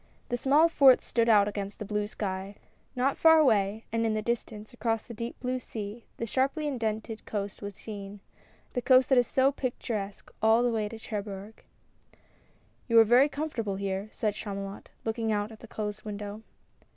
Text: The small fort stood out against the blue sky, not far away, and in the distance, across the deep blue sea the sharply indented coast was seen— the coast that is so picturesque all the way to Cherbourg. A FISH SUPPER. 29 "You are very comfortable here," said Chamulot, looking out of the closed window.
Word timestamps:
The 0.29 0.35
small 0.35 0.67
fort 0.67 0.99
stood 0.99 1.29
out 1.29 1.47
against 1.47 1.77
the 1.77 1.85
blue 1.85 2.07
sky, 2.07 2.55
not 2.95 3.19
far 3.19 3.37
away, 3.37 3.85
and 3.91 4.03
in 4.03 4.15
the 4.15 4.23
distance, 4.23 4.73
across 4.73 5.05
the 5.05 5.13
deep 5.13 5.39
blue 5.39 5.59
sea 5.59 6.05
the 6.17 6.25
sharply 6.25 6.65
indented 6.65 7.23
coast 7.27 7.61
was 7.61 7.75
seen— 7.75 8.19
the 8.73 8.81
coast 8.81 9.09
that 9.09 9.19
is 9.19 9.27
so 9.27 9.51
picturesque 9.51 10.33
all 10.41 10.63
the 10.63 10.71
way 10.71 10.89
to 10.89 10.97
Cherbourg. 10.97 11.53
A 11.53 11.53
FISH 11.53 11.63
SUPPER. 12.09 12.19
29 12.87 12.87
"You 12.87 12.99
are 12.99 13.03
very 13.03 13.29
comfortable 13.29 13.75
here," 13.75 14.09
said 14.11 14.33
Chamulot, 14.33 14.87
looking 15.05 15.31
out 15.31 15.51
of 15.51 15.59
the 15.59 15.67
closed 15.67 16.01
window. 16.03 16.41